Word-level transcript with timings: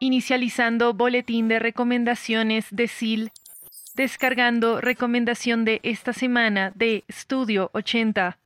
Inicializando 0.00 0.94
boletín 0.94 1.48
de 1.48 1.58
recomendaciones 1.58 2.66
de 2.70 2.86
SIL. 2.86 3.32
Descargando 3.94 4.80
recomendación 4.80 5.64
de 5.64 5.80
esta 5.82 6.12
semana 6.12 6.70
de 6.76 7.02
Estudio 7.08 7.70
80. 7.72 8.38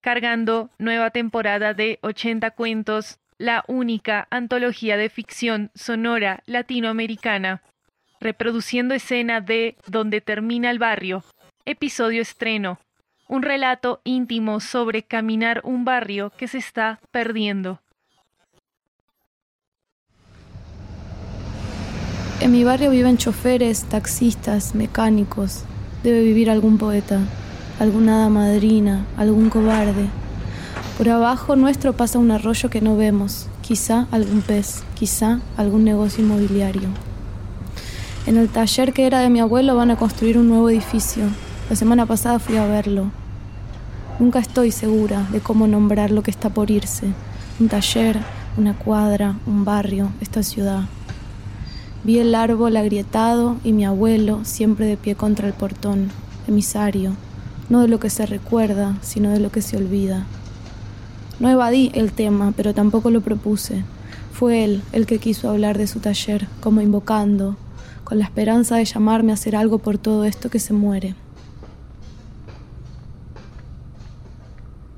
Cargando 0.00 0.70
nueva 0.78 1.10
temporada 1.10 1.74
de 1.74 1.98
80 2.00 2.50
cuentos 2.52 3.18
la 3.36 3.62
única 3.68 4.26
antología 4.30 4.96
de 4.96 5.10
ficción 5.10 5.70
sonora 5.74 6.42
latinoamericana, 6.46 7.62
reproduciendo 8.18 8.94
escena 8.94 9.42
de 9.42 9.76
Donde 9.86 10.22
termina 10.22 10.70
el 10.70 10.78
barrio, 10.78 11.24
episodio 11.66 12.22
estreno, 12.22 12.78
un 13.28 13.42
relato 13.42 14.00
íntimo 14.04 14.60
sobre 14.60 15.02
caminar 15.02 15.60
un 15.64 15.84
barrio 15.84 16.30
que 16.30 16.48
se 16.48 16.56
está 16.56 17.00
perdiendo. 17.10 17.82
En 22.46 22.52
mi 22.52 22.62
barrio 22.62 22.92
viven 22.92 23.18
choferes, 23.18 23.82
taxistas, 23.82 24.76
mecánicos. 24.76 25.64
Debe 26.04 26.22
vivir 26.22 26.48
algún 26.48 26.78
poeta, 26.78 27.18
alguna 27.80 28.20
hada 28.20 28.28
madrina, 28.28 29.04
algún 29.16 29.50
cobarde 29.50 30.06
por 30.96 31.10
abajo 31.10 31.56
nuestro 31.56 31.92
pasa 31.94 32.18
un 32.18 32.30
arroyo 32.30 32.70
que 32.70 32.80
no 32.80 32.96
vemos, 32.96 33.48
quizá 33.60 34.06
algún 34.10 34.40
pez, 34.40 34.82
quizá 34.94 35.40
algún 35.58 35.84
negocio 35.84 36.24
inmobiliario. 36.24 36.88
En 38.26 38.38
el 38.38 38.48
taller 38.48 38.94
que 38.94 39.06
era 39.06 39.18
de 39.18 39.28
mi 39.28 39.40
abuelo 39.40 39.76
van 39.76 39.90
a 39.90 39.96
construir 39.96 40.38
un 40.38 40.48
nuevo 40.48 40.70
edificio. 40.70 41.24
La 41.68 41.76
semana 41.76 42.06
pasada 42.06 42.38
fui 42.38 42.56
a 42.56 42.66
verlo. 42.66 43.10
Nunca 44.18 44.38
estoy 44.38 44.72
segura 44.72 45.26
de 45.32 45.40
cómo 45.40 45.66
nombrar 45.66 46.10
lo 46.10 46.22
que 46.22 46.30
está 46.30 46.48
por 46.48 46.70
irse. 46.70 47.08
Un 47.60 47.68
taller, 47.68 48.18
una 48.56 48.72
cuadra, 48.72 49.36
un 49.44 49.66
barrio, 49.66 50.12
esta 50.22 50.42
ciudad. 50.42 50.84
Vi 52.06 52.20
el 52.20 52.36
árbol 52.36 52.76
agrietado 52.76 53.56
y 53.64 53.72
mi 53.72 53.84
abuelo 53.84 54.44
siempre 54.44 54.86
de 54.86 54.96
pie 54.96 55.16
contra 55.16 55.48
el 55.48 55.54
portón, 55.54 56.12
emisario, 56.46 57.16
no 57.68 57.80
de 57.80 57.88
lo 57.88 57.98
que 57.98 58.10
se 58.10 58.26
recuerda, 58.26 58.96
sino 59.02 59.30
de 59.30 59.40
lo 59.40 59.50
que 59.50 59.60
se 59.60 59.76
olvida. 59.76 60.24
No 61.40 61.50
evadí 61.50 61.90
el 61.94 62.12
tema, 62.12 62.52
pero 62.56 62.74
tampoco 62.74 63.10
lo 63.10 63.22
propuse. 63.22 63.82
Fue 64.32 64.62
él 64.62 64.84
el 64.92 65.04
que 65.04 65.18
quiso 65.18 65.50
hablar 65.50 65.78
de 65.78 65.88
su 65.88 65.98
taller, 65.98 66.46
como 66.60 66.80
invocando, 66.80 67.56
con 68.04 68.20
la 68.20 68.24
esperanza 68.24 68.76
de 68.76 68.84
llamarme 68.84 69.32
a 69.32 69.34
hacer 69.34 69.56
algo 69.56 69.78
por 69.78 69.98
todo 69.98 70.26
esto 70.26 70.48
que 70.48 70.60
se 70.60 70.74
muere. 70.74 71.16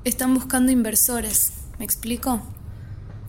Están 0.03 0.35
buscando 0.35 0.71
inversores, 0.71 1.53
¿me 1.79 1.85
explico? 1.85 2.39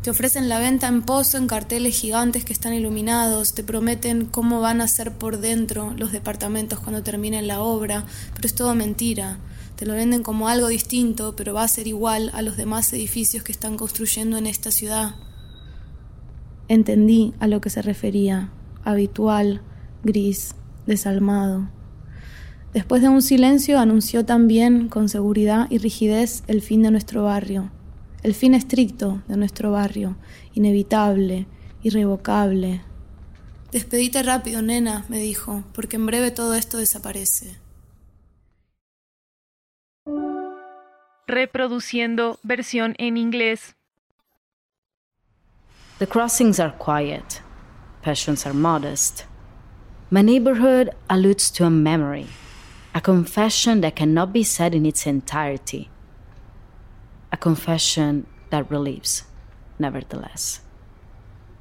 Te 0.02 0.08
ofrecen 0.08 0.48
la 0.48 0.58
venta 0.58 0.88
en 0.88 1.02
pozo 1.02 1.36
en 1.36 1.46
carteles 1.46 2.00
gigantes 2.00 2.46
que 2.46 2.54
están 2.54 2.72
iluminados, 2.72 3.52
te 3.52 3.62
prometen 3.62 4.24
cómo 4.24 4.60
van 4.60 4.80
a 4.80 4.88
ser 4.88 5.12
por 5.12 5.40
dentro 5.40 5.92
los 5.98 6.10
departamentos 6.10 6.80
cuando 6.80 7.02
terminen 7.02 7.46
la 7.46 7.60
obra, 7.60 8.06
pero 8.34 8.46
es 8.46 8.54
todo 8.54 8.74
mentira. 8.74 9.36
Te 9.76 9.84
lo 9.84 9.92
venden 9.92 10.22
como 10.22 10.48
algo 10.48 10.68
distinto, 10.68 11.36
pero 11.36 11.52
va 11.52 11.64
a 11.64 11.68
ser 11.68 11.86
igual 11.86 12.30
a 12.32 12.40
los 12.40 12.56
demás 12.56 12.90
edificios 12.94 13.44
que 13.44 13.52
están 13.52 13.76
construyendo 13.76 14.38
en 14.38 14.46
esta 14.46 14.70
ciudad. 14.70 15.16
Entendí 16.68 17.34
a 17.38 17.46
lo 17.46 17.60
que 17.60 17.68
se 17.68 17.82
refería, 17.82 18.50
habitual, 18.84 19.60
gris, 20.02 20.54
desalmado. 20.86 21.68
Después 22.72 23.02
de 23.02 23.10
un 23.10 23.20
silencio 23.20 23.78
anunció 23.78 24.24
también 24.24 24.88
con 24.88 25.10
seguridad 25.10 25.66
y 25.68 25.76
rigidez 25.76 26.42
el 26.46 26.62
fin 26.62 26.82
de 26.82 26.90
nuestro 26.90 27.24
barrio, 27.24 27.70
el 28.22 28.34
fin 28.34 28.54
estricto 28.54 29.22
de 29.28 29.36
nuestro 29.36 29.72
barrio, 29.72 30.16
inevitable, 30.54 31.46
irrevocable. 31.82 32.82
Despedite 33.72 34.22
rápido, 34.22 34.62
nena, 34.62 35.04
me 35.08 35.18
dijo, 35.18 35.62
porque 35.74 35.96
en 35.96 36.06
breve 36.06 36.30
todo 36.30 36.54
esto 36.54 36.78
desaparece. 36.78 37.58
reproduciendo 41.30 42.38
versión 42.42 42.94
en 42.98 43.16
inglés. 43.16 43.74
The 45.98 46.06
crossings 46.06 46.58
are 46.58 46.74
quiet, 46.78 47.42
passions 48.02 48.46
are 48.46 48.54
modest. 48.54 49.24
My 50.10 50.22
neighborhood 50.22 50.90
alludes 51.08 51.50
to 51.52 51.64
a 51.64 51.70
memory, 51.70 52.26
a 52.94 53.00
confession 53.00 53.80
that 53.82 53.94
cannot 53.94 54.32
be 54.32 54.42
said 54.42 54.74
in 54.74 54.84
its 54.84 55.06
entirety, 55.06 55.88
confession 57.40 58.26
that 58.50 58.70
relieves, 58.70 59.24
nevertheless. 59.78 60.60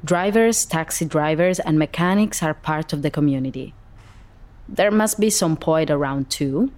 Drivers, 0.03 0.65
taxi 0.65 1.05
drivers, 1.05 1.59
and 1.59 1.77
mechanics 1.77 2.41
are 2.41 2.53
part 2.53 2.93
of 2.93 3.01
the 3.01 3.11
community. 3.11 3.73
There 4.67 4.91
must 4.91 5.19
be 5.19 5.29
some 5.29 5.57
poet 5.57 5.89
around 5.89 6.29
too, 6.29 6.71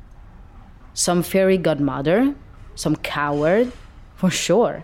some 0.94 1.24
fairy 1.24 1.58
godmother 1.58 2.36
some 2.76 2.96
coward, 2.96 3.72
for 4.16 4.30
sure. 4.30 4.84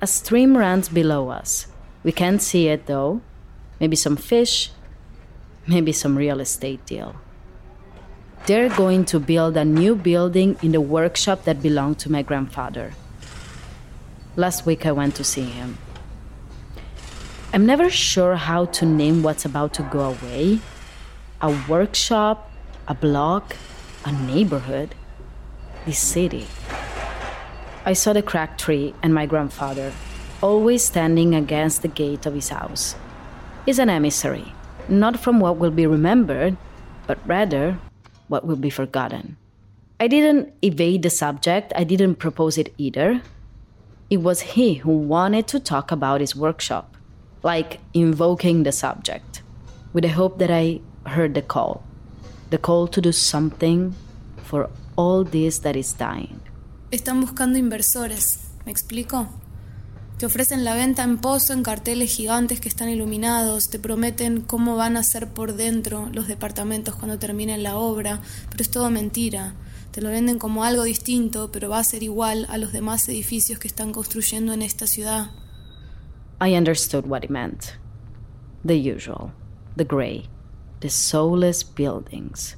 A 0.00 0.06
stream 0.06 0.56
runs 0.56 0.88
below 0.88 1.30
us. 1.30 1.66
We 2.04 2.12
can't 2.12 2.42
see 2.42 2.68
it 2.68 2.86
though. 2.86 3.20
Maybe 3.80 3.96
some 3.96 4.16
fish, 4.16 4.70
maybe 5.66 5.92
some 5.92 6.16
real 6.16 6.40
estate 6.40 6.84
deal. 6.86 7.16
They're 8.46 8.68
going 8.68 9.06
to 9.06 9.18
build 9.18 9.56
a 9.56 9.64
new 9.64 9.96
building 9.96 10.56
in 10.62 10.70
the 10.70 10.80
workshop 10.80 11.42
that 11.44 11.60
belonged 11.60 11.98
to 12.00 12.12
my 12.12 12.22
grandfather. 12.22 12.92
Last 14.36 14.64
week 14.64 14.86
I 14.86 14.92
went 14.92 15.16
to 15.16 15.24
see 15.24 15.42
him. 15.42 15.78
I'm 17.52 17.66
never 17.66 17.90
sure 17.90 18.36
how 18.36 18.66
to 18.66 18.86
name 18.86 19.24
what's 19.24 19.44
about 19.44 19.74
to 19.74 19.82
go 19.82 20.14
away 20.14 20.60
a 21.42 21.50
workshop, 21.68 22.48
a 22.86 22.94
block, 22.94 23.56
a 24.04 24.12
neighborhood 24.12 24.94
this 25.84 25.98
city. 25.98 26.46
I 27.84 27.94
saw 27.94 28.12
the 28.12 28.22
cracked 28.22 28.60
tree 28.60 28.94
and 29.02 29.12
my 29.12 29.26
grandfather, 29.26 29.92
always 30.40 30.84
standing 30.84 31.34
against 31.34 31.82
the 31.82 31.88
gate 31.88 32.26
of 32.26 32.34
his 32.34 32.50
house. 32.50 32.94
He's 33.64 33.80
an 33.80 33.90
emissary, 33.90 34.52
not 34.88 35.18
from 35.18 35.40
what 35.40 35.56
will 35.56 35.72
be 35.72 35.86
remembered, 35.86 36.56
but 37.08 37.18
rather 37.26 37.78
what 38.28 38.46
will 38.46 38.56
be 38.56 38.70
forgotten. 38.70 39.36
I 39.98 40.08
didn't 40.08 40.52
evade 40.62 41.02
the 41.02 41.10
subject, 41.10 41.72
I 41.74 41.84
didn't 41.84 42.16
propose 42.16 42.58
it 42.58 42.74
either. 42.78 43.22
It 44.10 44.18
was 44.18 44.54
he 44.54 44.74
who 44.74 44.96
wanted 44.96 45.48
to 45.48 45.60
talk 45.60 45.90
about 45.90 46.20
his 46.20 46.36
workshop, 46.36 46.96
like 47.42 47.80
invoking 47.94 48.62
the 48.62 48.72
subject, 48.72 49.42
with 49.92 50.04
the 50.04 50.10
hope 50.10 50.38
that 50.38 50.50
I 50.50 50.80
heard 51.06 51.34
the 51.34 51.42
call 51.42 51.82
the 52.50 52.58
call 52.58 52.86
to 52.88 53.00
do 53.00 53.12
something 53.12 53.94
for 54.44 54.70
all 54.96 55.24
this 55.24 55.58
that 55.60 55.76
is 55.76 55.92
dying. 55.92 56.40
Están 56.90 57.20
buscando 57.20 57.58
inversores, 57.58 58.50
¿me 58.64 58.72
explico? 58.72 59.28
Te 60.18 60.24
ofrecen 60.24 60.64
la 60.64 60.74
venta 60.74 61.02
en 61.02 61.18
pozo 61.18 61.52
en 61.52 61.62
carteles 61.62 62.10
gigantes 62.10 62.58
que 62.58 62.70
están 62.70 62.88
iluminados, 62.88 63.68
te 63.68 63.78
prometen 63.78 64.40
cómo 64.40 64.74
van 64.74 64.96
a 64.96 65.02
ser 65.02 65.28
por 65.28 65.56
dentro 65.56 66.08
los 66.10 66.26
departamentos 66.26 66.94
cuando 66.94 67.18
terminen 67.18 67.62
la 67.62 67.76
obra, 67.76 68.22
pero 68.48 68.62
es 68.62 68.70
todo 68.70 68.88
mentira. 68.88 69.52
Te 69.90 70.00
lo 70.00 70.08
venden 70.08 70.38
como 70.38 70.64
algo 70.64 70.84
distinto, 70.84 71.50
pero 71.52 71.68
va 71.68 71.80
a 71.80 71.84
ser 71.84 72.02
igual 72.02 72.46
a 72.48 72.56
los 72.56 72.72
demás 72.72 73.06
edificios 73.10 73.58
que 73.58 73.68
están 73.68 73.92
construyendo 73.92 74.54
en 74.54 74.62
esta 74.62 74.86
ciudad. 74.86 75.32
I 76.40 76.56
understood 76.56 77.04
what 77.06 77.22
he 77.22 77.28
meant. 77.28 77.78
The 78.64 78.74
usual, 78.74 79.32
the 79.76 79.84
gray, 79.84 80.30
the 80.80 80.88
soulless 80.88 81.62
buildings. 81.62 82.56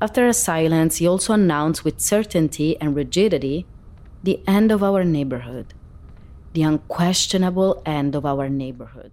After 0.00 0.26
a 0.26 0.32
silence, 0.32 1.02
he 1.02 1.06
also 1.06 1.34
announced 1.34 1.84
with 1.84 2.00
certainty 2.00 2.78
and 2.80 2.96
rigidity 2.96 3.66
the 4.24 4.40
end 4.46 4.72
of 4.72 4.82
our 4.82 5.04
neighborhood, 5.04 5.74
the 6.56 6.62
unquestionable 6.62 7.82
end 7.84 8.16
of 8.16 8.24
our 8.24 8.48
neighborhood. 8.48 9.12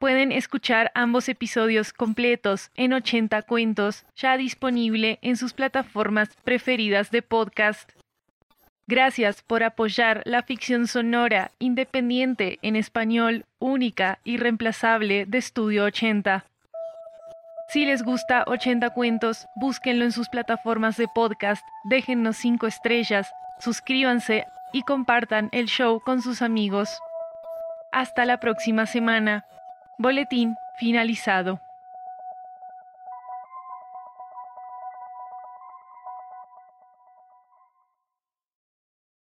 Pueden 0.00 0.32
escuchar 0.32 0.90
ambos 0.94 1.28
episodios 1.28 1.92
completos 1.92 2.70
en 2.74 2.92
80 2.94 3.42
cuentos, 3.42 4.04
ya 4.16 4.36
disponible 4.36 5.18
en 5.22 5.36
sus 5.36 5.52
plataformas 5.52 6.30
preferidas 6.42 7.10
de 7.10 7.22
podcast. 7.22 7.92
Gracias 8.88 9.42
por 9.42 9.62
apoyar 9.62 10.22
la 10.24 10.42
ficción 10.42 10.88
sonora 10.88 11.52
independiente 11.60 12.58
en 12.62 12.74
español, 12.74 13.44
única 13.60 14.18
y 14.24 14.38
reemplazable 14.38 15.26
de 15.26 15.38
Estudio 15.38 15.84
80. 15.84 16.46
Si 17.72 17.86
les 17.86 18.02
gusta 18.02 18.44
80 18.48 18.90
cuentos, 18.90 19.48
búsquenlo 19.54 20.04
en 20.04 20.12
sus 20.12 20.28
plataformas 20.28 20.98
de 20.98 21.08
podcast, 21.08 21.66
déjennos 21.84 22.36
5 22.36 22.66
estrellas, 22.66 23.32
suscríbanse 23.60 24.46
y 24.74 24.82
compartan 24.82 25.48
el 25.52 25.68
show 25.68 25.98
con 25.98 26.20
sus 26.20 26.42
amigos. 26.42 27.00
Hasta 27.90 28.26
la 28.26 28.40
próxima 28.40 28.84
semana. 28.84 29.46
Boletín 29.96 30.56
finalizado. 30.76 31.62